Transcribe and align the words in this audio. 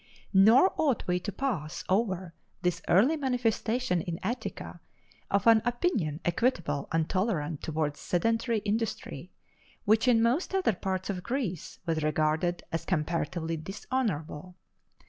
Nor 0.33 0.73
ought 0.77 1.05
we 1.05 1.19
to 1.19 1.31
pass 1.31 1.83
over 1.87 2.33
this 2.63 2.81
early 2.87 3.15
manifestation 3.15 4.01
in 4.01 4.19
Attica 4.23 4.79
of 5.29 5.45
an 5.45 5.61
opinion 5.63 6.19
equitable 6.25 6.87
and 6.91 7.07
tolerant 7.07 7.61
toward 7.61 7.95
sedentary 7.95 8.63
industry, 8.65 9.29
which 9.85 10.07
in 10.07 10.19
most 10.23 10.55
other 10.55 10.73
parts 10.73 11.11
of 11.11 11.21
Greece 11.21 11.77
was 11.85 12.01
regarded 12.01 12.63
as 12.71 12.83
comparatively 12.83 13.57
dishonorable. 13.57 14.55